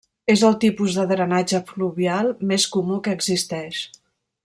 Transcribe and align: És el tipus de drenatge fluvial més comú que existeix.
És 0.35 0.43
el 0.47 0.55
tipus 0.63 0.95
de 1.01 1.05
drenatge 1.11 1.59
fluvial 1.69 2.33
més 2.53 2.67
comú 2.77 3.01
que 3.09 3.15
existeix. 3.19 3.87